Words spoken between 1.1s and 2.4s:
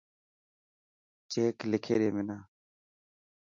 چيڪ لکي ڏي منا.